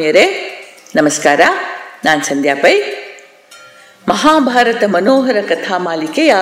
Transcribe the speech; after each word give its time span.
ಆತ್ಮೀಯರೇ, 0.00 0.26
ನಮಸ್ಕಾರ. 0.96 1.40
ನಾನು 2.04 2.24
ಸಂಧ್ಯಾ 2.24 2.54
ಪೈ. 2.54 2.80
ಮಹಾಭಾರತ 4.08 4.84
ಮನೋಹರ 4.84 5.36
ಕಥಾ 5.48 5.78
ಮಾಲಿಕೆಯ 5.78 6.34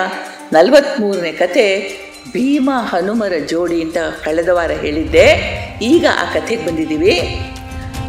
ನಲವತ್ತ್ಮೂರನೇ 0.52 1.32
ಕತೆ 1.32 1.98
ಭೀಮ 2.32 2.70
ಹನುಮರ 2.74 3.32
ಜೋಡಿ 3.46 3.82
ಅಂತ 3.82 3.96
ಕಳೆದ 4.24 4.48
ವಾರ 4.48 4.70
ಹೇಳಿದ್ದೆ. 4.70 5.26
ಈಗ 5.82 6.06
ಆ 6.20 6.24
ಕಥೆಗೆ 6.24 6.66
ಬಂದಿದ್ದೀವಿ. 6.66 7.40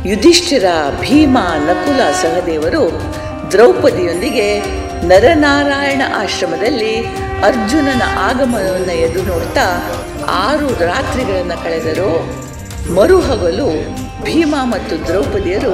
ಯುಧಿಷ್ಠಿರ, 0.05 0.65
ಭೀಮ, 0.99 1.37
ನಕುಲ 1.39 2.11
ಸಹದೇವರು 2.11 2.91
ದ್ರೌಪದಿಯೊಂದಿಗೆ 3.51 4.59
ನರನಾರಾಯಣ 5.07 6.01
ಆಶ್ರಮದಲ್ಲಿ 6.15 6.97
ಅರ್ಜುನನ 7.43 8.01
ಆಗಮನವನ್ನು 8.17 8.93
ಎದುರು 8.93 9.25
ನೋಡ್ತಾ 9.25 9.91
ಆರು 10.27 10.85
ರಾತ್ರಿಗಳನ್ನು 10.85 11.63
ಕಳೆದರು. 11.63 12.39
ಮರುಹಗಲು 12.93 13.69
ಭೀಮ 14.25 14.55
ಮತ್ತು 14.73 14.95
ದ್ರೌಪದಿಯರು 15.07 15.73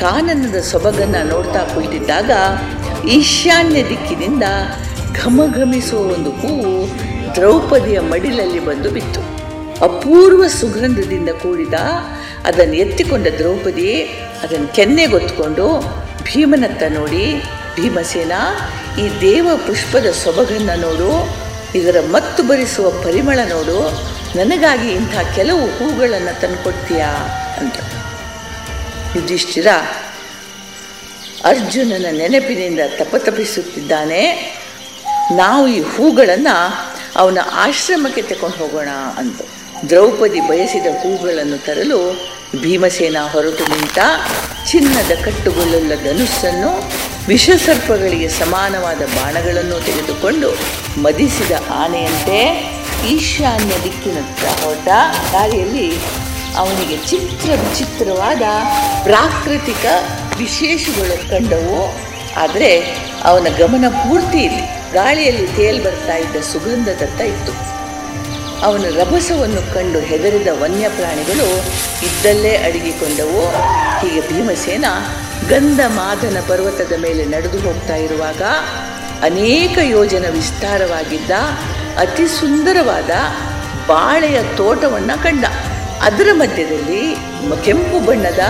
ಕಾನನದ 0.00 0.58
ಸೊಬಗನ್ನು 0.60 1.28
ನೋಡ್ತಾ 1.28 1.62
ಕುಳಿತಿದ್ದಾಗ 1.74 2.30
ಈಶಾನ್ಯ 3.16 3.80
ದಿಕ್ಕಿನಿಂದ 3.82 4.46
ಘಮಘಮಿಸುವ 5.22 6.00
ಒಂದು 6.14 6.30
ಹೂವು 6.30 6.72
ದ್ರೌಪದಿಯ 7.36 8.00
ಮಡಿಲಲ್ಲಿ 8.00 8.60
ಬಂದು 8.66 8.90
ಬಿತ್ತು. 8.90 9.20
ಅಪೂರ್ವ 9.84 10.44
ಸುಗಂಧದಿಂದ 10.60 11.30
ಕೂಡಿದ 11.42 11.74
ಅದನ್ನು 12.48 12.76
ಎತ್ತಿಕೊಂಡ 12.84 13.26
ದ್ರೌಪದಿ 13.38 13.90
ಅದನ್ನು 14.42 14.68
ಕೆನ್ನೆಗೊತ್ಕೊಂಡು 14.68 15.66
ಭೀಮನತ್ತ 16.26 16.82
ನೋಡಿ, 16.88 17.24
ಭೀಮಸೇನ, 17.76 18.32
ಈ 19.02 19.04
ದೇವ 19.20 19.48
ಪುಷ್ಪದ 19.66 20.06
ಸೊಬಗನ್ನು 20.22 20.76
ನೋಡು, 20.80 21.10
ಇದರ 21.78 21.96
ಮತ್ತು 22.10 22.42
ಭರಿಸುವ 22.42 22.90
ಪರಿಮಳ 23.04 23.38
ನೋಡು 23.48 23.78
ನನಗಾಗಿ 24.36 24.88
ಇಂಥ 24.90 25.14
ಕೆಲವು 25.34 25.60
ಹೂಗಳನ್ನು 25.60 26.40
ತಂದುಕೊಡ್ತೀಯಾ 26.40 27.06
ಅಂತ. 27.60 27.74
ಯುಧಿಷ್ಠಿರ 29.16 29.66
ಅರ್ಜುನನ 31.44 32.06
ನೆನಪಿನಿಂದ 32.10 32.80
ತಪತಪಿಸುತ್ತಿದ್ದಾನೆ. 32.98 34.52
ನಾವು 35.32 35.68
ಈ 35.68 35.80
ಹೂಗಳನ್ನು 35.80 36.88
ಅವನ 37.16 37.38
ಆಶ್ರಮಕ್ಕೆ 37.52 38.22
ತಗೊಂಡು 38.22 38.56
ಹೋಗೋಣ 38.56 38.88
ಅಂತ. 39.16 39.40
ದ್ರೌಪದಿ 39.88 40.40
ಬಯಸಿದ 40.40 40.86
ಹೂಗಳನ್ನು 40.86 41.64
ತರಲು 41.64 42.28
ಭೀಮಸೇನ 42.60 43.16
ಹೊರಟು 43.32 43.66
ನಿಂತ 43.68 43.98
ಚಿನ್ನದ 44.70 45.24
ಕಟ್ಟುಗೊಳ್ಳುಳ್ಳ 45.24 45.94
ಧನುಸ್ಸನ್ನು 45.94 46.92
ವಿಷಸರ್ಪಗಳಿಗೆ 47.28 48.28
ಸಮಾನವಾದ 48.28 48.98
ಬಾಣಗಳನ್ನು 48.98 49.86
ತೆಗೆದುಕೊಂಡು 49.86 50.50
ಮದಿಸಿದ 51.02 51.50
ಆನೆಯಂತೆ 51.70 52.77
ಈಶಾನ್ಯ 53.06 53.74
ದಿಕ್ಕಿನತ್ತ 53.84 54.64
ಹೊರಟ 54.64 54.88
ದಾರಿಯಲ್ಲಿ 55.32 55.92
ಅವನಿಗೆ 56.56 56.96
ಚಿತ್ರ 57.06 57.50
ವಿಚಿತ್ರವಾದ 57.50 58.42
ಪ್ರಾಕೃತಿಕ 59.02 59.86
ವಿಶೇಷಗಳು 60.36 61.30
ಕಂಡವು. 61.30 62.08
ಆದರೆ 62.36 62.80
ಅವನ 63.24 63.46
ಗಮನ 63.58 63.84
ಪೂರ್ತಿ 63.88 64.38
ಇಲ್ಲಿ 64.38 64.92
ಗಾಳಿಯಲ್ಲಿ 64.92 65.46
ತೇಲ್ 65.46 65.84
ಬರ್ತಾ 65.84 66.16
ಇದ್ದ 66.16 66.36
ಸುಗಂಧದತ್ತ 66.36 67.20
ಇತ್ತು. 67.20 67.52
ಅವನ 68.62 68.84
ರಭಸವನ್ನು 68.94 69.74
ಕಂಡು 69.74 70.00
ಹೆದರಿದ 70.00 70.46
ವನ್ಯಪ್ರಾಣಿಗಳು 70.52 71.56
ಇದ್ದಲ್ಲೇ 72.06 72.56
ಅಡಗಿಕೊಂಡವು. 72.56 73.42
ಹೀಗೆ 74.00 74.20
ಭೀಮಸೇನ 74.20 74.84
ಗಂಧ 75.48 75.80
ಮಾದನ 75.86 76.36
ಪರ್ವತದ 76.48 76.92
ಮೇಲೆ 76.98 77.24
ನಡೆದು 77.24 77.60
ಹೋಗ್ತಾ 77.60 77.94
ಇರುವಾಗ 77.94 78.42
ಅನೇಕ 79.22 79.78
ಯೋಜನ 79.82 80.24
ವಿಸ್ತಾರವಾಗಿದ್ದ 80.28 81.30
ಅತಿ 81.98 82.26
ಸುಂದರವಾದ 82.28 83.10
ಬಾಳೆಯ 83.88 84.38
ತೋಟವನ್ನು 84.56 85.22
ಕಂಡ. 85.22 85.44
ಅದರ 86.02 86.28
ಮಧ್ಯದಲ್ಲಿ 86.32 87.02
ಕೆಂಪು 87.64 87.98
ಬಣ್ಣದ 88.06 88.42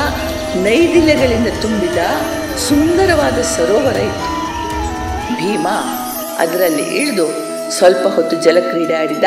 ನೈದಿಲೆಗಳಿಂದ 0.65 1.47
ತುಂಬಿದ 1.62 2.00
ಸುಂದರವಾದ 2.69 3.39
ಸರೋವರ 3.55 3.99
ಇತ್ತು. 4.11 4.31
ಭೀಮ 5.37 5.69
ಅದರಲ್ಲಿ 6.39 6.83
ಇಳಿದು 6.83 7.27
ಸ್ವಲ್ಪ 7.78 8.05
ಹೊತ್ತು 8.06 8.37
ಜಲಕ್ರೀಡೆ 8.37 8.95
ಆಡಿದ, 8.95 9.25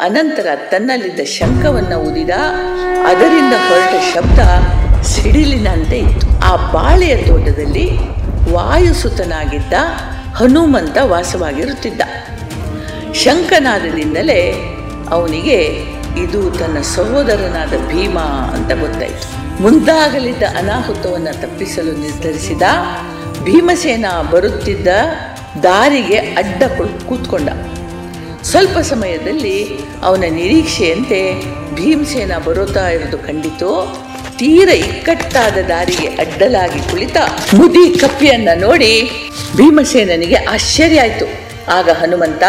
ಅನಂತರ 0.00 0.46
ತನ್ನಲ್ಲಿದ್ದ 0.70 1.20
ಶಂಖವನ್ನು 1.20 1.96
ಊದಿದ, 1.96 2.30
ಅದರಿಂದ 3.10 3.54
ಹೊರಟ 3.68 3.94
ಶಬ್ದ 4.14 4.38
ಸಿಡಿಲಿನಂತೆ 5.02 5.98
ಇತ್ತು. 5.98 6.26
ಆ 6.44 6.72
ಬಾಳೆಯ 6.72 7.16
ತೋಟದಲ್ಲಿ 7.16 7.86
ವಾಯುಸುತನಾಗಿದ್ದ 8.52 9.72
ಹನುಮಂತ 10.36 10.96
ವಾಸವಾಗಿರುತ್ತಿದ್ದ. 11.02 12.02
ಶಂಖನಾದದಿಂದಲೇ 13.24 14.40
ಅವನಿಗೆ 15.10 15.58
ಇದು 16.22 16.50
ತನ್ನ 16.50 16.78
ಸಹೋದರನಾದ 16.80 17.88
ಭೀಮ 17.88 18.18
ಅಂತ 18.54 18.72
ಗೊತ್ತಾಯಿತು. 18.80 19.62
ಮುಂದಾಗಲಿದ್ದ 19.62 20.42
ಅನಾಹುತವನ್ನು 20.58 21.40
ತಪ್ಪಿಸಲು 21.42 21.92
ನಿರ್ಧರಿಸಿದ 22.00 22.62
ಭೀಮಸೇನ 23.44 24.06
ಬರುತ್ತಿದ್ದ 24.30 24.88
ದಾರಿಗೆ 25.62 26.16
ಅಡ್ಡ 26.16 26.62
ಕೂತ್ಕೊಂಡ. 27.08 27.48
ಸ್ವಲ್ಪ 28.42 28.78
ಸಮಯದಲ್ಲಿ 28.78 29.78
ಅವನ 30.02 30.24
ನಿರೀಕ್ಷೆಯಂತೆ 30.30 31.20
ಭೀಮಸೇನ 31.74 32.32
ಬರುತ್ತಾ 32.44 32.88
ಇರೋದು 32.88 33.18
ಕಂಡಿತು. 33.18 33.70
ತೀರ 34.38 34.68
ಇಕ್ಕಟ್ಟಾದ 34.68 35.56
ದಾರಿಗೆ 35.68 36.06
ಅಡ್ಡಲಾಗಿ 36.06 36.90
ಕುಳಿತ 36.90 37.16
ಮುದಿ 37.54 37.98
ಕಪ್ಪಿಯನ್ನ 37.98 38.48
ನೋಡಿ 38.56 39.10
ಭೀಮಸೇನನಿಗೆ 39.56 40.34
ಆಶ್ಚರ್ಯ 40.34 41.00
ಆಯಿತು. 41.00 41.26
ಆಗ 41.72 41.90
ಹನುಮಂತ 41.90 42.42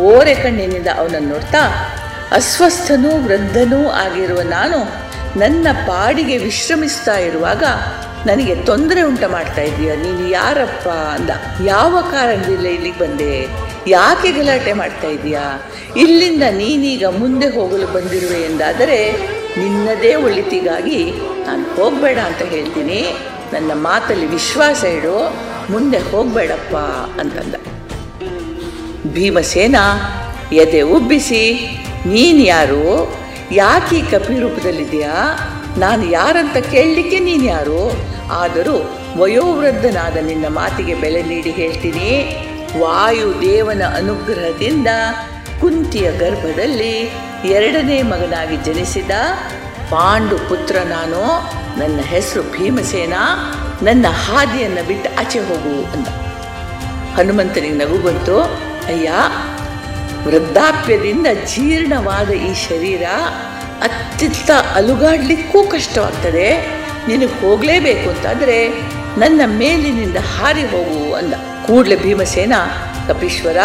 ಓರೆ 0.00 0.34
ಕಣ್ಣಿನಿಂದ 0.34 0.86
ಅವನನ್ನು 0.98 1.28
ನೋಡ್ತಾ, 1.28 1.58
ಅಸ್ವಸ್ಥನೂ 2.32 3.24
ವೃದ್ಧನೂ 3.24 3.88
ಆಗಿರುವ 3.88 4.40
ನಾನು 4.42 5.08
ನನ್ನ 5.38 5.66
ಪಾಡಿಗೆ 5.86 6.36
ವಿಶ್ರಮಿಸ್ತಾ 6.38 7.16
ಇರುವಾಗ 7.16 7.62
ನನಗೆ 8.26 8.54
ತೊಂದರೆ 8.54 9.02
ಉಂಟ 9.02 9.24
ಮಾಡ್ತಾ 9.24 9.62
ಇದೀಯ 9.62 9.96
ನೀನು 9.96 10.28
ಯಾರಪ್ಪ 10.28 10.88
ಅಂದ. 10.88 11.30
ಯಾವ 11.64 12.00
ಕಾರಣದಿಂದ 12.10 12.66
ಇಲ್ಲಿಗೆ 12.66 12.98
ಬಂದೆ? 12.98 13.48
ಯಾಕೆ 13.86 14.32
ಗಲಾಟೆ 14.32 14.72
ಮಾಡ್ತಾ 14.72 15.06
ಇದೀಯಾ 15.06 15.62
ಇಲ್ಲಿಂದ 15.96 16.42
ನೀನೀಗ 16.50 17.04
ಮುಂದೆ 17.06 17.48
ಹೋಗಲು 17.48 17.86
ಬಂದಿರುವೆ 17.86 18.40
ಎಂದಾದರೆ 18.40 19.12
ನಿನ್ನದೇ 19.58 20.14
ಒಳಿತಿಗಾಗಿ 20.14 21.12
ನಾನು 21.46 21.74
ಹೋಗಬೇಡ 21.74 22.18
ಅಂತ 22.18 22.42
ಹೇಳ್ತೀನಿ. 22.42 23.18
ನನ್ನ 23.52 23.70
ಮಾತಲ್ಲಿ 23.74 24.26
ವಿಶ್ವಾಸ 24.26 24.84
ಇಡು. 24.84 25.36
ಮುಂದೆ 25.70 25.98
ಹೋಗಬೇಡಪ್ಪ 25.98 26.76
ಅಂತಂದ. 27.20 27.54
ಭೀಮಸೇನ, 29.18 29.76
ಎದೆ 30.52 30.80
ಉಬ್ಬಿಸಿ, 30.80 31.42
ನೀನು 32.06 32.38
ಯಾರು? 32.38 33.14
ಯಾಕೆ 33.52 34.02
ಕಪಿ 34.10 34.38
ರೂಪದಲ್ಲಿದೆಯಾ 34.38 35.14
ನಾನು 35.78 36.10
ಯಾರಂತ 36.10 36.56
ಕೇಳಲಿಕ್ಕೆ 36.56 37.18
ನೀನು 37.18 37.44
ಯಾರು? 37.44 37.92
ಆದರೂ 38.32 38.98
ವಯೋವೃದ್ಧನಾದ 39.16 40.16
ನಿನ್ನ 40.16 40.46
ಮಾತಿಗೆ 40.48 40.94
ಬೆಲೆ 40.94 41.22
ನೀಡಿ 41.22 41.50
ಹೇಳ್ತೀನಿ. 41.50 42.36
ವಾಯುದೇವನ 42.80 43.82
ಅನುಗ್ರಹದಿಂದ 43.96 44.88
ಕುಂತಿಯ 45.60 46.12
ಗರ್ಭದಲ್ಲಿ 46.12 47.12
ಎರಡನೇ 47.44 48.02
ಮಗನಾಗಿ 48.02 48.56
ಜನಿಸಿದ 48.56 49.10
ಪಾಂಡು 49.90 50.38
ಪುತ್ರ 50.48 50.76
ನಾನು. 50.84 51.22
ನನ್ನ 51.80 52.00
ಹೆಸರು 52.00 52.42
ಭೀಮಸೇನ. 52.42 53.14
ನನ್ನ 53.82 54.06
ಹಾದಿಯನ್ನು 54.08 54.86
ಬಿಟ್ಟು 54.86 55.20
ಆಚೆ 55.20 55.38
ಹೋಗು 55.38 55.92
ಅಂತ. 55.92 56.08
ಹನುಮಂತನಿಗೆ 57.16 57.74
ನಗು 57.74 57.98
ಬಂತು. 58.06 58.67
ಅಯ್ಯ 58.88 59.12
ವೃದ್ಧಾಪ್ಯದಿಂದ 60.24 61.26
ಜೀರ್ಣವಾದ 61.46 62.30
ಈ 62.30 62.54
ಶರೀರ 62.54 63.02
ಅತ್ತಿತ್ತ 63.82 64.50
ಅಲುಗಾಡ್ಲಿಕ್ಕೂ 64.74 65.66
ಕಷ್ಟವಾಗ್ತದೆ. 65.66 66.48
ನಿನಗೆ 67.08 67.40
ಹೋಗಲೇಬೇಕು 67.40 68.10
ಅಂತಂದರೆ 68.10 68.56
ನನ್ನ 69.18 69.40
ಮೇಲಿನಿಂದ 69.46 70.16
ಹಾರಿ 70.16 70.62
ಹೋಗು 70.62 71.14
ಅಂದ. 71.14 71.34
ಕೂಡಲೇ 71.66 71.96
ಭೀಮಸೇನ 71.96 72.52
ಕಪೀಶ್ವರ 73.08 73.56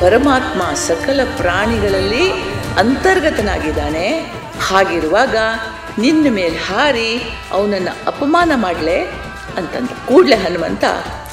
ಪರಮಾತ್ಮ 0.00 0.62
ಸಕಲ 0.74 1.20
ಪ್ರಾಣಿಗಳಲ್ಲಿ 1.36 2.30
ಅಂತರ್ಗತನಾಗಿದ್ದಾನೆ. 2.78 4.08
ಹಾಗಿರುವಾಗ 4.66 5.36
ನಿನ್ನ 5.98 6.26
ಮೇಲೆ 6.30 6.56
ಹಾರಿ 6.56 7.10
ಅವನನ್ನು 7.52 7.96
ಅಪಮಾನ 8.06 8.52
ಮಾಡಲೆ 8.56 8.98
ಅಂತಂದ. 9.58 9.88
ಕೂಡಲೇ 10.06 10.36
ಹನುಮಂತ, 10.36 10.84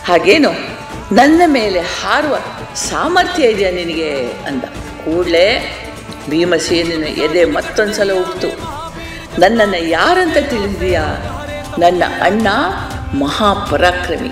ಹಾಗೇನು? 0.06 0.81
ನನ್ನ 1.12 1.42
ಮೇಲೆ 1.46 1.80
ಹಾರುವ 1.80 2.38
ಸಾಮರ್ಥ್ಯ 2.76 3.44
ಇದೆಯಾ 3.44 3.72
ನಿನಗೆ 3.72 4.28
ಅಂದ. 4.48 4.64
ಕೂಡಲೇ 5.06 5.46
ಭೀಮಸೇನನ 6.30 7.04
ಎದೆ 7.04 7.46
ಮತ್ತೊಂದು 7.46 7.94
ಸಲ 7.94 8.12
ಉಪ್ತು 8.12 8.50
ನನ್ನನ್ನು 9.40 9.88
ಯಾರಂತ 9.90 10.38
ತಿಳಿದಿದೆಯಾ? 10.50 11.04
ನನ್ನ 11.80 12.04
ಅಣ್ಣ 12.22 12.48
ಮಹಾಪರಾಕ್ರಮಿ. 13.20 14.30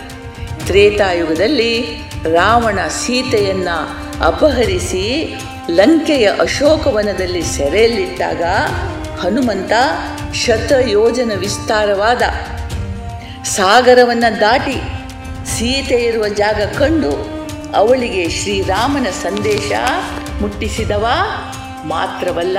ತ್ರೇತಾಯುಗದಲ್ಲಿ 0.65 1.85
ರಾವಣ 2.33 2.79
ಸೀತೆಯನ್ನು 2.87 3.77
ಅಪಹರಿಸಿ 4.25 5.35
ಲಂಕೆಯ 5.69 6.31
ಅಶೋಕವನದಲ್ಲಿ 6.39 7.41
ಸೆರೆಯಲ್ಲಿಟ್ಟಾಗ 7.41 8.43
ಹನುಮಂತ 9.19 9.71
ಶತಯೋಜನ 10.33 11.31
ವಿಸ್ತಾರವಾದ 11.35 12.21
ಸಾಗರವನ್ನು 13.43 14.39
ದಾಟಿ 14.39 14.98
ಸೀತೆ 15.57 15.95
ಇರುವ 15.95 16.27
ಜಾಗ 16.27 16.61
ಕಂಡು 16.61 17.11
ಅವಳಿಗೆ 17.75 18.29
ಶ್ರೀರಾಮನ 18.29 19.07
ಸಂದೇಶ 19.09 19.71
ಮುಟ್ಟಿಸಿದವ. 20.41 21.05
ಮಾತ್ರವಲ್ಲ, 21.85 22.57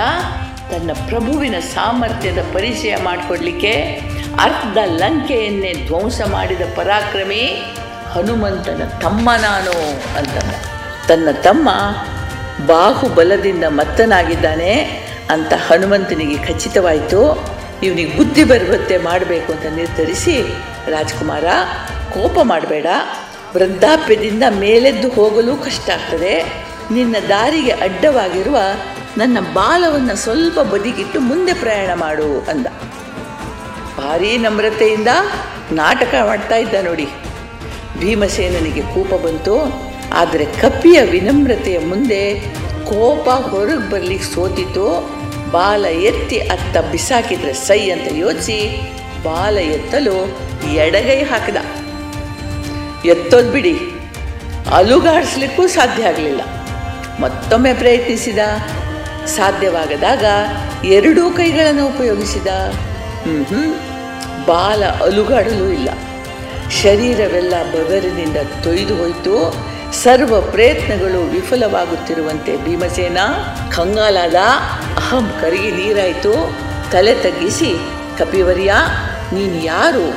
ತನ್ನ 0.71 0.91
ಪ್ರಭುವಿನ 1.09 1.55
ಸಾಮರ್ಥ್ಯದ 1.75 2.39
ಪರಿಚಯ 2.53 2.97
ಮಾಡಿಕೊಡ್ಲಿಕ್ಕೆ 3.03 3.73
ಅರ್ಧ 4.41 4.79
ಲಂಕೆಯನ್ನೇ 4.85 5.73
ಧ್ವಂಸ 5.87 6.21
ಮಾಡಿದ 6.31 6.61
ಪರಾಕ್ರಮಿ 6.77 7.43
ಹನುಮಂತನ 8.13 8.83
ತಮ್ಮ 9.01 9.31
ನಾನು 9.43 9.73
ಅಂತಂದ. 10.19 10.53
ತನ್ನ 11.09 11.29
ತಮ್ಮ 11.43 11.69
ಬಾಹುಬಲದಿಂದ 12.67 13.65
ಮತ್ತನಾಗಿದ್ದಾನೆ 13.69 14.73
ಅಂತ 15.31 15.53
ಹನುಮಂತನಿಗೆ 15.69 16.39
ಖಚಿತವಾಯಿತು. 16.47 17.21
ಇವನಿಗೆ 17.83 18.17
ಬುದ್ಧಿ 18.17 18.45
ಬರುತ್ತೆ 18.45 18.99
ಮಾಡಬೇಕು 18.99 19.53
ಅಂತ 19.53 19.67
ನಿರ್ಧರಿಸಿ 19.75 20.37
ರಾಜ್ಕುಮಾರ 20.91 21.45
ಕೋಪ 22.15 22.39
ಮಾಡಬೇಡ. 22.43 22.87
ವೃದ್ಧಾಪ್ಯದಿಂದ 23.55 24.43
ಮೇಲೆದ್ದು 24.51 25.09
ಹೋಗಲು 25.09 25.57
ಕಷ್ಟ 25.57 25.91
ಆಗ್ತದೆ. 25.91 26.67
ನಿನ್ನ 26.91 27.17
ದಾರಿಗೆ 27.29 27.71
ಅಡ್ಡವಾಗಿರುವ 27.71 28.57
ನನ್ನ 29.19 29.41
ಬಾಲವನ್ನು 29.41 30.17
ಸ್ವಲ್ಪ 30.17 30.61
ಬದಿಗಿಟ್ಟು 30.61 31.21
ಮುಂದೆ 31.21 31.55
ಪ್ರಯಾಣ 31.55 31.95
ಮಾಡು 31.95 32.41
ಅಂದ. 32.41 32.67
ಭಾರೀ 33.99 34.37
ನಮ್ರತೆಯಿಂದ 34.37 35.09
ನಾಟಕ 35.73 36.15
ಮಾಡ್ತಾ 36.25 36.57
ಇದ್ದ 36.57 36.75
ನೋಡಿ. 36.85 37.09
ಭೀಮಸೇನನಿಗೆ 37.99 38.83
ಕೋಪ 38.83 39.15
ಬಂತು. 39.15 39.83
ಆದರೆ 40.13 40.45
ಕಪ್ಪಿಯ 40.45 41.03
ವಿನಮ್ರತೆಯ 41.03 41.79
ಮುಂದೆ 41.79 42.41
ಕೋಪ 42.85 43.29
ಹೊರಗೆ 43.31 43.91
ಬರಲಿಕ್ಕೆ 43.91 44.35
ಸೋತಿತು. 44.35 45.21
ಬಾಲ 45.51 45.85
ಎತ್ತಿ 45.85 46.39
ಅತ್ತ 46.39 46.77
ಬಿಸಾಕಿದ್ರೆ 46.77 47.53
ಸೈ 47.53 47.91
ಅಂತ 47.91 48.13
ಯೋಚಿಸಿ 48.13 48.81
ಬಾಲ 49.23 49.59
ಎತ್ತಲು 49.59 50.39
ಎಡಗೈ 50.75 51.23
ಹಾಕಿದ. 51.23 51.57
ಎತ್ತೋದು 53.05 53.51
ಬಿಡಿ. 53.51 53.79
ಅಲುಗಾಡಿಸ್ಲಿಕ್ಕೂ 54.73 55.67
ಸಾಧ್ಯ 55.67 56.05
ಆಗಲಿಲ್ಲ. 56.05 56.41
ಮತ್ತೊಮ್ಮೆ 57.21 57.75
ಪ್ರಯತ್ನಿಸಿದ, 57.75 58.39
ಸಾಧ್ಯವಾಗದಾಗ 59.27 60.25
ಎರಡೂ 60.85 61.31
ಕೈಗಳನ್ನು 61.31 61.87
ಉಪಯೋಗಿಸಿದ. 61.87 62.47
ಹ್ಞೂ 63.23 63.75
ಬಾಲ 64.47 64.85
ಅಲುಗಾಡಲು 64.85 65.69
ಇಲ್ಲ. 65.69 65.89
ಶರೀರವೆಲ್ಲ 66.83 67.55
ಬಗರಿನಿಂದ 67.73 68.37
ತೊಯ್ದು 68.63 68.97
ಹೋಯಿತು. 68.97 69.55
ಸರ್ವ 69.93 70.41
ಪ್ರಯತ್ನಗಳು 70.41 71.31
ವಿಫಲವಾಗುತ್ತಿರುವಂತೆ 71.31 72.65
ಭೀಮಸೇನ 72.65 73.19
ಕಂಗಾಲಾದ 73.77 74.35
ಅಹಂ 74.97 75.33
ಕರಿಗೆ 75.41 75.71
ನೀರಾಯಿತು. 75.71 76.57
ತಲೆ 76.93 77.15
ತಗ್ಗಿಸಿ, 77.15 77.75
ಕಪಿವರ್ಯ, 78.19 78.75
ನೀನು 79.33 79.65
ಯಾರು? 79.65 80.15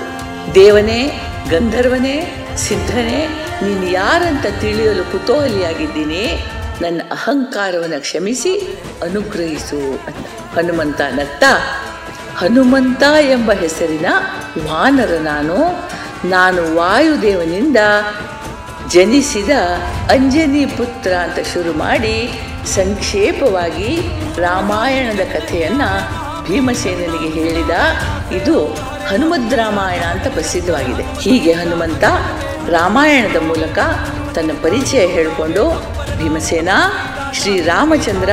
ದೇವನೇ, 0.55 1.21
ಗಂಧರ್ವನೇ? 1.49 2.42
ಸಿದ್ಧನೇ, 2.57 3.19
ನೀನು 3.61 3.85
ಯಾರಂತ 3.89 4.45
ತಿಳಿಯಲು 4.61 5.11
ಕುತೂಹಲಿಯಾಗಿದ್ದೀನಿ, 5.11 6.25
ನನ್ನ 6.81 7.01
ಅಹಂಕಾರವನ್ನು 7.11 8.01
ಕ್ಷಮಿಸಿ, 8.01 8.53
ಅನುಗ್ರಹಿಸು 9.01 9.81
ಅಂತ. 10.07 10.25
ಹನುಮಂತ 10.55 11.01
ನಗ್ತಾ, 11.01 11.51
ಹನುಮಂತ 12.37 13.03
ಎಂಬ 13.29 13.51
ಹೆಸರಿನ 13.51 14.05
ವಾನರ 14.65 15.13
ನಾನು 15.21 15.57
ನಾನು 16.29 16.75
ವಾಯುದೇವನಿಂದ 16.75 17.77
ಜನಿಸಿದ 18.89 19.49
ಅಂಜನಿ 20.11 20.65
ಪುತ್ರ 20.65 21.11
ಅಂತ 21.13 21.39
ಶುರು 21.53 21.73
ಮಾಡಿ, 21.73 22.17
ಸಂಕ್ಷೇಪವಾಗಿ 22.75 23.91
ರಾಮಾಯಣದ 24.37 25.23
ಕಥೆಯನ್ನು 25.33 25.89
ಭೀಮಸೇನನಿಗೆ 26.47 27.29
ಹೇಳಿದ, 27.29 27.71
ಇದು 28.35 28.57
ಹನುಮದ್ 29.09 29.53
ರಾಮಾಯಣ 29.53 30.03
ಅಂತ 30.03 30.27
ಪ್ರಸಿದ್ಧವಾಗಿದೆ. 30.27 31.03
ಹೀಗೆ 31.19 31.51
ಹನುಮಂತ 31.51 32.03
ರಾಮಾಯಣದ 32.69 33.41
ಮೂಲಕ 33.41 33.79
ತನ್ನ 34.35 34.51
ಪರಿಚಯ 34.61 35.05
ಹೇಳಿಕೊಂಡು 35.07 35.63
ಭೀಮಸೇನ, 36.17 36.69
ಶ್ರೀರಾಮಚಂದ್ರ 37.33 38.29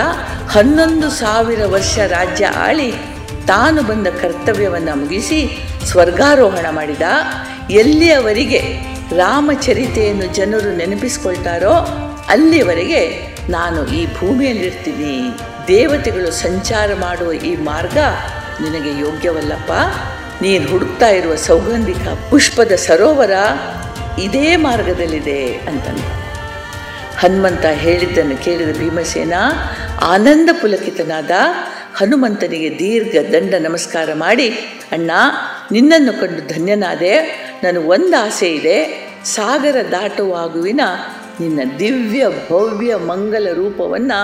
ಹನ್ನೊಂದು 0.50 1.10
ಸಾವಿರ 1.10 1.66
ವರ್ಷ 1.66 1.98
ರಾಜ್ಯ 1.98 2.46
ಆಳಿ 2.46 2.90
ತಾನು 3.46 3.82
ಬಂದ 3.82 4.06
ಕರ್ತವ್ಯವನ್ನು 4.06 4.96
ಮುಗಿಸಿ 4.96 5.40
ಸ್ವರ್ಗಾರೋಹಣ 5.84 6.66
ಮಾಡಿದ. 6.70 7.02
ಎಲ್ಲಿಯವರೆಗೆ 7.70 8.62
ರಾಮಚರಿತೆಯನ್ನು 9.16 10.26
ಜನರು 10.34 10.76
ನೆನಪಿಸ್ಕೊಳ್ತಾರೋ 10.76 11.74
ಅಲ್ಲಿಯವರೆಗೆ 12.28 13.02
ನಾನು 13.48 13.86
ಈ 13.86 14.06
ಭೂಮಿಯಲ್ಲಿರ್ತೀನಿ. 14.18 15.14
ದೇವತೆಗಳು 15.68 16.30
ಸಂಚಾರ 16.30 16.90
ಮಾಡುವ 17.00 17.32
ಈ 17.32 17.56
ಮಾರ್ಗ 17.56 17.98
ನಿನಗೆ 18.62 19.00
ಯೋಗ್ಯವಲ್ಲಪ್ಪ. 19.00 19.72
ನೀನು 20.42 20.68
ಹುಡುಕ್ತಾ 20.68 21.08
ಇರುವ 21.08 21.34
ಸೌಗಂಧಿಕ 21.34 22.08
ಪುಷ್ಪದ 22.30 22.72
ಸರೋವರ 22.72 23.30
ಇದೇ 24.18 24.56
ಮಾರ್ಗದಲ್ಲಿದೆ 24.56 25.54
ಅಂತಂದ. 25.54 26.00
ಹನುಮಂತ 27.18 27.66
ಹೇಳಿದ್ದನ್ನು 27.66 28.36
ಕೇಳಿದ 28.36 28.78
ಭೀಮಸೇನ 28.78 29.32
ಆನಂದ 30.02 30.48
ಪುಲಕಿತನಾದ 30.52 31.30
ಹನುಮಂತನಿಗೆ 31.96 32.78
ದೀರ್ಘ 32.78 33.16
ದಂಡ 33.32 33.54
ನಮಸ್ಕಾರ 33.54 34.08
ಮಾಡಿ, 34.14 34.48
ಅಣ್ಣ, 34.92 35.10
ನಿನ್ನನ್ನು 35.72 36.20
ಕಂಡು 36.20 36.54
ಧನ್ಯನಾದೆ. 36.54 37.20
ನನಗೆ 37.64 37.84
ಒಂದು 37.84 38.24
ಆಸೆ 38.24 38.50
ಇದೆ. 38.50 39.10
ಸಾಗರ 39.24 39.76
ದಾಟುವಾಗುವಿನ 39.90 40.80
ನಿನ್ನ 41.40 41.60
ದಿವ್ಯ 41.78 42.26
ಭವ್ಯ 42.50 42.96
ಮಂಗಲ 42.96 43.48
ರೂಪವನ್ನು 43.52 44.20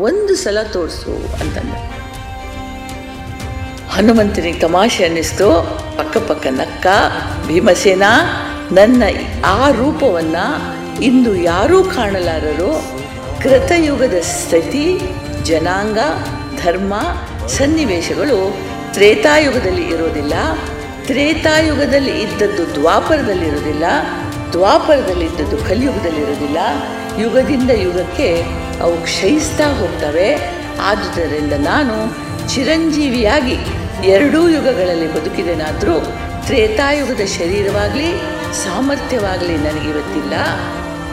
ಒಂದು 0.00 0.36
ಸಲ 0.36 0.62
ತೋರಿಸು 0.62 1.40
ಅಂತಂದ. 1.40 1.93
ಹನುಮಂತನಿಗೆ 3.94 4.58
ತಮಾಷೆ 4.58 5.04
ಅನ್ನಿಸ್ತು. 5.04 5.78
ಪಕ್ಕ 5.98 6.16
ಪಕ್ಕ 6.16 6.46
ನಕ್ಕ, 6.46 6.86
ಭೀಮಸೇನ, 7.46 8.02
ನನ್ನ 8.72 9.02
ಆ 9.44 9.70
ರೂಪವನ್ನು 9.70 10.44
ಇಂದು 11.02 11.36
ಯಾರೂ 11.36 11.84
ಕಾಣಲಾರರು. 11.84 12.84
ಕೃತಯುಗದ 13.42 14.14
ಸ್ಥಿತಿ, 14.20 15.00
ಜನಾಂಗ, 15.44 15.98
ಧರ್ಮ, 16.64 16.94
ಸನ್ನಿವೇಶಗಳು 17.48 18.56
ತ್ರೇತಾಯುಗದಲ್ಲಿ 18.92 19.86
ಇರೋದಿಲ್ಲ. 19.88 20.32
ತ್ರೇತಾಯುಗದಲ್ಲಿ 21.06 22.20
ಇದ್ದದ್ದು 22.20 22.74
ದ್ವಾಪರದಲ್ಲಿ 22.74 23.46
ಇರೋದಿಲ್ಲ 23.46 23.84
ದ್ವಾಪರದಲ್ಲಿ 24.52 25.24
ಇದ್ದದ್ದು 25.24 25.56
ಕಲಿಯುಗದಲ್ಲಿರೋದಿಲ್ಲ. 25.56 26.58
ಯುಗದಿಂದ 27.18 27.70
ಯುಗಕ್ಕೆ 27.70 28.42
ಅವು 28.80 28.96
ಕ್ಷಯಿಸ್ತಾ 29.02 29.64
ಹೋಗ್ತವೆ. 29.64 30.34
ಆದುದರಿಂದ 30.80 31.52
ನಾನು 31.52 31.96
ಚಿರಂಜೀವಿಯಾಗಿ 32.48 33.56
ಎರಡೂ 34.02 34.48
ಯುಗಗಳಲ್ಲಿ 34.48 35.14
ಬದುಕಿದೆನಾದರೂ 35.14 36.00
ತ್ರೇತಾಯುಗದ 36.46 37.24
ಶರೀರವಾಗಲಿ, 37.24 38.08
ಸಾಮರ್ಥ್ಯವಾಗಲಿ 38.64 39.56
ನನಗಿವತ್ತಿಲ್ಲ 39.56 40.34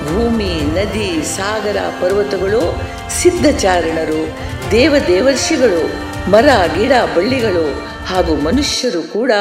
ಭೂಮಿ, 0.07 0.61
ನದಿ, 0.61 1.21
ಸಾಗರ, 1.21 1.77
ಪರ್ವತಗಳು, 2.01 2.79
ಸಿದ್ಧಚಾರಣರು, 3.09 4.37
ದೇವ 4.71 4.95
ದೇವರ್ಷಿಗಳು, 5.07 6.11
ಮರ, 6.31 6.45
ಗಿಡ, 6.79 6.91
ಬಳ್ಳಿಗಳು 7.15 7.91
ಹಾಗೂ 8.05 8.35
ಮನುಷ್ಯರು 8.35 9.03
ಕೂಡ 9.03 9.31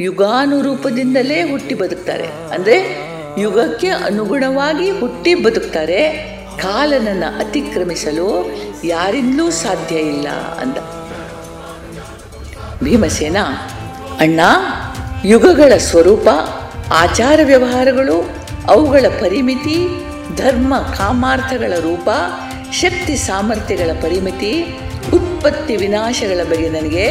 ಯುಗಾನುರೂಪದಿಂದಲೇ 0.00 1.50
ಹುಟ್ಟಿ 1.50 1.74
ಬದುಕ್ತಾರೆ. 1.74 2.54
ಅಂದರೆ 2.54 2.76
ಯುಗಕ್ಕೆ 3.38 3.88
ಅನುಗುಣವಾಗಿ 3.88 4.90
ಹುಟ್ಟಿ 4.90 5.34
ಬದುಕ್ತಾರೆ. 5.34 6.30
ಕಾಲನನ್ನು 6.56 7.38
ಅತಿಕ್ರಮಿಸಲು 7.38 8.56
ಯಾರಿಂದಲೂ 8.84 9.50
ಸಾಧ್ಯ 9.50 9.96
ಇಲ್ಲ 9.96 10.28
ಅಂದ 10.28 10.99
ಭೀಮಸೇನ, 12.84 13.36
ಅಣ್ಣ, 14.20 14.40
ಯುಗಗಳ 15.24 15.72
ಸ್ವರೂಪ, 15.78 16.28
ಆಚಾರ 16.92 17.40
ವ್ಯವಹಾರಗಳು, 17.42 18.16
ಅವುಗಳ 18.66 19.06
ಪರಿಮಿತಿ, 19.20 19.88
ಧರ್ಮ 20.36 20.74
ಕಾಮಾರ್ಥಗಳ 20.96 21.72
ರೂಪ, 21.80 22.08
ಶಕ್ತಿ 22.72 23.16
ಸಾಮರ್ಥ್ಯಗಳ 23.16 23.90
ಪರಿಮಿತಿ, 24.02 24.52
ಉತ್ಪತ್ತಿ 25.12 25.76
ವಿನಾಶಗಳ 25.76 26.40
ಬಗ್ಗೆ 26.50 26.68
ನನಗೆ 26.68 27.04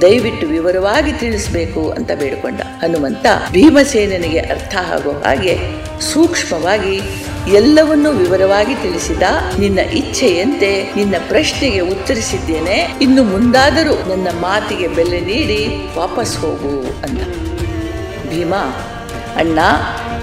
ದಯವಿಟ್ಟು 0.00 0.46
ವಿವರವಾಗಿ 0.46 1.12
ತಿಳಿಸಬೇಕು 1.12 1.90
ಅಂತ 1.90 2.10
ಬೇಡಿಕೊಂಡ 2.14 2.60
ಹನುಮಂತ 2.60 3.26
ಭೀಮಸೇನನಿಗೆ 3.52 4.38
ಅರ್ಥ 4.38 4.76
ಆಗೋ 4.76 5.10
ಹಾಗೆ 5.10 5.54
ಸೂಕ್ಷ್ಮವಾಗಿ 6.12 7.00
ಎಲ್ಲವನ್ನೂ 7.54 8.12
ವಿವರವಾಗಿ 8.12 8.74
ತಿಳಿಸಿದ 8.74 9.22
ನಿನ್ನ 9.58 9.78
ಇಚ್ಛೆಯಂತೆ 9.78 10.92
ನಿನ್ನ 10.96 11.14
ಪ್ರಶ್ನೆಗೆ 11.28 11.80
ಉತ್ತರಿಸಿದ್ದೇನೆ. 11.80 12.94
ಇನ್ನು 13.02 13.22
ಮುಂದಾದರೂ 13.22 14.08
ನನ್ನ 14.08 14.28
ಮಾತಿಗೆ 14.40 14.88
ಬೆಲೆ 14.88 15.20
ನೀಡಿ 15.20 15.90
ವಾಪಸ್ 15.98 16.38
ಹೋಗು 16.38 16.80
ಅಂದ. 16.80 17.18
ಭೀಮಾ, 18.30 18.86
ಅಣ್ಣ, 19.36 19.58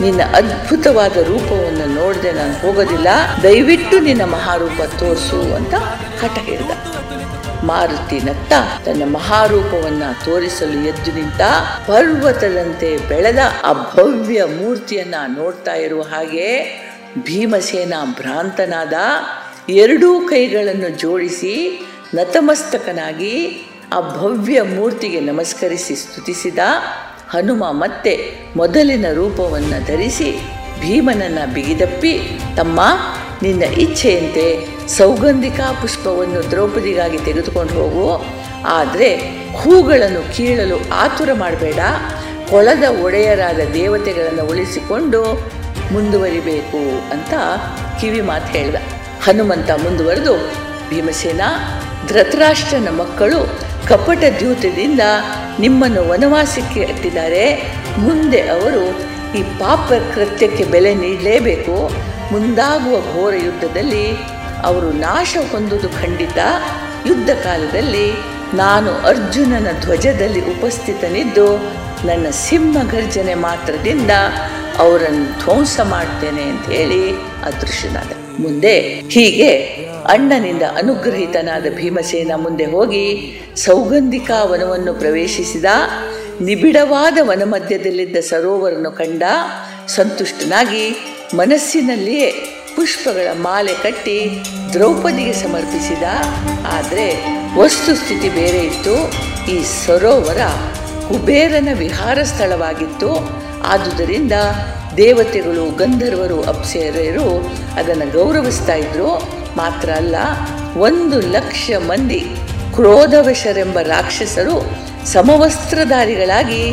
ನಿನ್ನ 0.02 0.22
ಅದ್ಭುತವಾದ 0.24 1.18
ರೂಪವನ್ನು 1.18 1.94
ನೋಡದೆ 1.94 2.32
ನಾನು 2.32 2.54
ಹೋಗೋದಿಲ್ಲ. 2.54 3.08
ದಯವಿಟ್ಟು 3.44 4.00
ನಿನ್ನ 4.00 4.24
ಮಹಾರೂಪ 4.24 4.82
ತೋರಿಸು 5.00 5.56
ಅಂತ 5.56 5.74
ಹಠ 6.24 6.38
ಹೇಳಿದ. 6.38 6.72
ಮಾರುತಿ 7.64 8.20
ನತ್ತ 8.20 8.54
ತನ್ನ 8.86 9.04
ಮಹಾರೂಪವನ್ನ 9.14 10.04
ತೋರಿಸಲು 10.26 10.88
ಎದ್ದು 10.88 11.16
ನಿಂತ 11.16 11.42
ಪರ್ವತದಂತೆ 11.88 12.98
ಬೆಳೆದ 12.98 13.38
ಆ 13.64 13.74
ಭವ್ಯ 13.74 14.44
ಮೂರ್ತಿಯನ್ನ 14.44 15.16
ನೋಡ್ತಾ 15.38 15.74
ಇರುವ 15.74 16.02
ಹಾಗೆ 16.02 16.86
ಭೀಮಸೇನ 17.24 17.94
ಭ್ರಾಂತನಾದ 18.18 18.94
ಎರಡೂ 19.70 20.20
ಕೈಗಳನ್ನು 20.20 20.90
ಜೋಡಿಸಿ 20.90 21.86
ನತಮಸ್ತಕನಾಗಿ 22.14 23.66
ಆ 23.94 24.02
ಭವ್ಯ 24.02 24.62
ಮೂರ್ತಿಗೆ 24.62 25.20
ನಮಸ್ಕರಿಸಿ 25.20 25.96
ಸ್ತುತಿಸಿದ 25.96 26.60
ಹನುಮ 27.30 27.64
ಮತ್ತೆ 27.72 28.34
ಮೊದಲಿನ 28.56 29.06
ರೂಪವನ್ನು 29.14 29.86
ಧರಿಸಿ 29.86 30.32
ಭೀಮನನ್ನು 30.80 31.54
ಬಿಗಿದಪ್ಪಿ, 31.54 32.20
ತಮ್ಮ 32.56 32.80
ನಿನ್ನ 33.44 33.64
ಇಚ್ಛೆಯಂತೆ 33.64 34.68
ಸೌಗಂಧಿಕಾ 34.88 35.72
ಪುಷ್ಪವನ್ನು 35.72 36.52
ದ್ರೌಪದಿಗಾಗಿ 36.52 37.18
ತೆಗೆದುಕೊಂಡು 37.18 37.74
ಹೋಗು. 37.74 38.26
ಆದರೆ 38.68 39.16
ಹೂಗಳನ್ನು 39.54 40.36
ಕೀಳಲು 40.36 40.90
ಆತುರ 40.94 41.30
ಮಾಡಬೇಡ. 41.34 41.80
ಕೊಳದ 42.50 42.84
ಒಡೆಯರಾದ 43.04 43.60
ದೇವತೆಗಳನ್ನು 43.74 44.46
ಉಳಿಸಿಕೊಂಡು 44.50 45.22
ಮುಂದುವರಿಬೇಕು 45.92 47.10
ಅಂತ 47.12 47.34
ಕಿವಿ 48.02 48.22
ಮಾತು 48.22 48.46
ಹೇಳಿದ. 48.46 48.76
ಹನುಮಂತ 49.24 49.72
ಮುಂದುವರೆದು 49.72 50.34
ಭೀಮಸೇನ, 50.90 51.42
ಧೃತರಾಷ್ಟ್ರನ 52.08 52.90
ಮಕ್ಕಳು 52.90 53.60
ಕಪಟ 53.88 54.24
ದ್ಯೂತದಿಂದ 54.40 55.00
ನಿಮ್ಮನ್ನು 55.60 56.10
ವನವಾಸಕ್ಕೆ 56.10 56.80
ಇಟ್ಟಿದ್ದಾರೆ 56.80 57.74
ಮುಂದೆ 57.98 58.50
ಅವರು 58.50 58.90
ಈ 59.38 59.44
ಪಾಪ 59.44 59.94
ಕೃತ್ಯಕ್ಕೆ 60.14 60.64
ಬೆಲೆ 60.64 60.96
ನೀಡಲೇಬೇಕು. 60.96 61.92
ಮುಂದಾಗುವ 62.32 63.02
ಘೋರ 63.14 63.34
ಯುದ್ಧದಲ್ಲಿ 63.36 64.16
ಅವರು 64.64 64.92
ನಾಶ 64.92 65.38
ಹೊಂದುವುದು 65.52 65.90
ಖಂಡಿತ. 65.90 66.38
ಯುದ್ಧ 67.06 67.30
ಕಾಲದಲ್ಲಿ 67.30 68.12
ನಾನು 68.54 68.92
ಅರ್ಜುನನ 68.92 69.68
ಧ್ವಜದಲ್ಲಿ 69.82 70.58
ಉಪಸ್ಥಿತನಿದ್ದು 70.58 71.58
ನನ್ನ 72.08 72.26
ಸಿಂಹ 72.32 72.84
ಗರ್ಜನೆ 72.92 73.34
ಮಾತ್ರದಿಂದ 73.34 74.12
ಅವರನ್ನು 74.80 75.26
ಧ್ವಂಸ 75.40 75.80
ಮಾಡ್ತೇನೆ 75.84 76.44
ಅಂತ 76.44 76.66
ಹೇಳಿ 76.70 77.12
ಅದೃಶ್ಯನಾದ. 77.44 78.12
ಮುಂದೆ 78.40 78.80
ಹೀಗೆ 79.10 79.52
ಅಣ್ಣನಿಂದ 80.06 80.62
ಅನುಗ್ರಹಿತನಾದ 80.78 81.66
ಭೀಮಸೇನ 81.76 82.32
ಮುಂದೆ 82.36 82.66
ಹೋಗಿ 82.66 83.06
ಸೌಗಂಧಿಕಾ 83.56 84.44
ವನವನ್ನು 84.44 84.94
ಪ್ರವೇಶಿಸಿದ, 84.94 85.66
ನಿಬಿಡವಾದ 86.42 87.18
ವನಮಧ್ಯದಲ್ಲಿದ್ದ 87.22 88.18
ಸರೋವರನ್ನು 88.18 88.92
ಕಂಡ 88.92 89.24
ಸಂತುಷ್ಟನಾಗಿ 89.88 90.86
ಮನಸ್ಸಿನಲ್ಲಿಯೇ 91.34 92.30
ಪುಷ್ಪಗಳ 92.76 93.28
ಮಾಲೆ 93.34 93.74
ಕಟ್ಟಿ 93.74 94.44
ದ್ರೌಪದಿಗೆ 94.74 95.34
ಸಮರ್ಪಿಸಿದ. 95.34 96.04
ಆದರೆ 96.68 97.08
ವಸ್ತುಸ್ಥಿತಿ 97.58 98.30
ಬೇರೆ 98.30 98.58
ಇತ್ತು. 98.58 98.96
ಈ 99.52 99.64
ಸರೋವರ 99.86 100.42
ಕುಬೇರನ 101.08 101.70
ವಿಹಾರ 101.74 102.20
ಸ್ಥಳವಾಗಿತ್ತು. 102.24 103.10
ಆದುದರಿಂದ 103.66 104.36
ದೇವತೆಗಳು, 104.98 105.64
ಗಂಧರ್ವರು, 105.78 106.38
ಅಪ್ಸರೆಯರು 106.44 107.28
ಅದನ್ನು 107.76 108.08
ಗೌರವಿಸ್ತಾ 108.18 108.76
ಇದ್ರು. 108.76 109.10
ಮಾತ್ರ 109.58 109.90
ಅಲ್ಲ, 109.96 110.16
ಒಂದು 110.78 111.20
ಲಕ್ಷ 111.32 111.72
ಮಂದಿ 111.88 112.22
ಕ್ರೋಧವಶರೆಂಬ 112.76 113.78
ರಾಕ್ಷಸರು 113.80 114.56
ಸಮವಸ್ತ್ರಧಾರಿಗಳಾಗಿ 115.06 116.64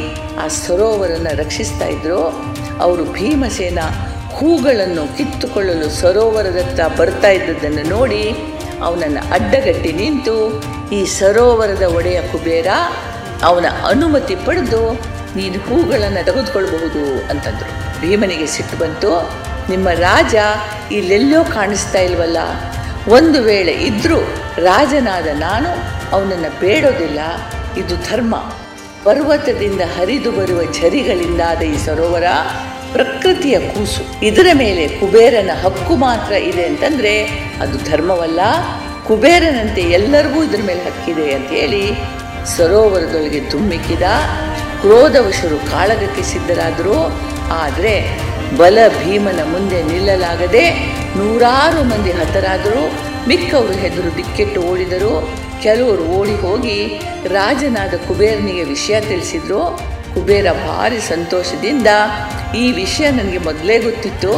ಆ 0.42 0.46
ಸರೋವರನ್ನು 0.48 1.32
ರಕ್ಷಿಸ್ತಾ 1.42 1.86
ಇದ್ರು. 1.86 2.22
ಅವರು 2.80 3.04
ಭೀಮಸೇನ 3.12 3.80
ಹೂಗಳನ್ನು 4.36 5.16
ಕಿತ್ತುಕೊಳ್ಳಲು 5.16 5.88
ಸರೋವರದತ್ತ 6.00 6.80
ಬರ್ತಾ 6.98 7.28
ಇದ್ದದ್ದನ್ನು 7.28 7.84
ನೋಡಿ 7.88 8.22
ಅವನನ್ನು 8.82 9.22
ಅಡ್ಡಗಟ್ಟಿ 9.32 9.92
ನಿಂತು 9.92 10.36
ಈ 10.92 11.00
ಸರೋವರದ 11.18 11.84
ಒಡೆಯ 11.96 12.20
ಕುಬೇರ 12.32 12.68
ಅವನ 13.42 13.66
ಅನುಮತಿ 13.88 14.36
ಪಡೆದು 14.46 14.82
ನೀನು 15.36 15.58
ಹೂಗಳನ್ನು 15.68 16.24
ತೆಗೆದುಕೊಳ್ಬಹುದು 16.24 17.30
ಅಂತಂದರು. 17.30 18.00
ಭೀಮನಿಗೆ 18.00 18.46
ಸಿಟ್ಟು 18.46 18.76
ಬಂತು. 18.76 19.32
ನಿಮ್ಮ 19.70 19.88
ರಾಜ 19.90 20.34
ಇಲ್ಲೆಲ್ಲೋ 20.92 21.44
ಕಾಣಿಸ್ತಾ 21.44 21.98
ಇಲ್ವಲ್ಲ? 21.98 22.36
ಒಂದು 23.08 23.42
ವೇಳೆ 23.42 23.72
ಇದ್ದರೂ 23.72 24.16
ರಾಜನಾದ 24.58 25.26
ನಾನು 25.34 25.68
ಅವನನ್ನು 26.12 26.60
ಬೇಡೋದಿಲ್ಲ. 26.60 27.20
ಇದು 27.76 27.96
ಧರ್ಮ. 27.96 28.36
ಪರ್ವತದಿಂದ 29.04 29.80
ಹರಿದು 29.80 30.32
ಬರುವ 30.32 30.72
ಝರಿಗಳಿಂದಾದ 30.72 31.62
ಈ 31.62 31.76
ಸರೋವರ 31.76 32.24
ಪ್ರಕೃತಿಯ 32.92 33.58
ಕೂಸು. 33.58 34.24
ಇದರ 34.24 34.46
ಮೇಲೆ 34.54 34.88
ಕುಬೇರನ 34.88 35.50
ಹಕ್ಕು 35.64 35.96
ಮಾತ್ರ 35.96 36.32
ಇದೆ 36.32 36.64
ಅಂತಂದರೆ 36.64 37.24
ಅದು 37.60 37.90
ಧರ್ಮವಲ್ಲ. 37.90 38.40
ಕುಬೇರನಂತೆ 39.06 39.80
ಎಲ್ಲರಿಗೂ 39.80 40.44
ಇದರ 40.44 40.60
ಮೇಲೆ 40.66 40.84
ಹಕ್ಕಿದೆ 40.84 41.34
ಅಂತ 41.34 41.48
ಹೇಳಿ 41.48 41.92
ಸರೋವರದೊಳಗೆ 42.56 43.50
ಧುಮ್ಮಿಕ್ಕಿದ. 43.50 44.02
ಕ್ರೋಧವಶರು 44.82 45.58
ಕಾಳಗಕ್ಕೆ 45.70 46.22
ಸಿದ್ಧರಾದರು, 46.32 46.98
ಆದರೆ 47.62 47.94
ಬಲ 48.60 48.78
ಭೀಮನ 48.98 49.40
ಮುಂದೆ 49.52 49.78
ನಿಲ್ಲಲಾಗದೆ 49.82 50.64
ನೂರಾರು 51.18 51.80
ಮಂದಿ 51.90 52.12
ಹತರಾದರು. 52.18 52.82
ಮಿಕ್ಕವರು 53.28 53.74
ಹೆದರು 53.82 54.10
ದಿಕ್ಕೆಟ್ಟು 54.16 54.60
ಓಡಿದರು. 54.70 55.14
ಕೆಲವರು 55.64 56.04
ಓಡಿ 56.18 56.34
ಹೋಗಿ 56.44 56.78
ರಾಜನಾದ 57.36 57.94
ಕುಬೇರನಿಗೆ 58.06 58.64
ವಿಷಯ 58.74 58.96
ತಿಳಿಸಿದರು. 59.00 59.60
ಕುಬೇರ 60.14 60.46
ಭಾರಿ 60.64 61.00
ಸಂತೋಷದಿಂದ 61.12 61.90
ಈ 62.62 62.64
ವಿಷಯ 62.72 63.06
ನನಗೆ 63.10 63.40
ಮೊದಲೇ 63.48 63.76
ಗೊತ್ತಿತ್ತು. 63.78 64.32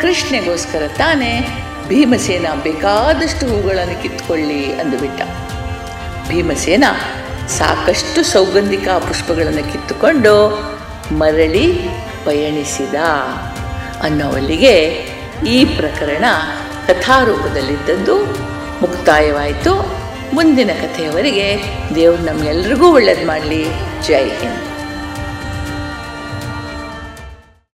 ಕೃಷ್ಣೆಗೋಸ್ಕರ 0.00 0.84
ತಾನೇ 0.98 1.32
ಭೀಮಸೇನ 1.88 2.46
ಬೇಕಾದಷ್ಟು 2.62 3.44
ಹೂಗಳನ್ನು 3.46 3.96
ಕಿತ್ಕೊಳ್ಳಿ 4.02 4.62
ಅಂದುಬಿಟ್ಟ. 4.82 5.22
ಭೀಮಸೇನ 6.28 6.84
ಸಾಕಷ್ಟು 7.48 8.22
ಸೌಗಂಧಿಕ 8.22 8.88
ಪುಷ್ಪಗಳನ್ನು 8.88 9.72
ಕಿತ್ತುಕೊಂಡು 9.72 10.64
ಮರಳಿ 11.12 11.72
ಪಯಣಿಸಿದ 12.24 12.94
ಅನ್ನೋವಲ್ಲಿಗೆ 14.02 14.80
ಈ 15.46 15.64
ಪ್ರಕರಣ 15.64 16.24
ಕಥಾರೂಪದಲ್ಲಿದ್ದದ್ದು 16.86 18.24
ಮುಕ್ತಾಯವಾಯಿತು. 18.80 20.04
ಮುಂದಿನ 20.34 20.70
ಕಥೆಯವರೆಗೆ 20.82 21.78
ದೇವ್ರು 21.94 22.22
ನಮ್ಮೆಲ್ರಿಗೂ 22.22 22.92
ಒಳ್ಳೇದು 22.92 23.26
ಮಾಡಲಿ. 23.26 23.64
ಜೈ 24.06 24.28
ಹಿಂದ್. 24.28 24.73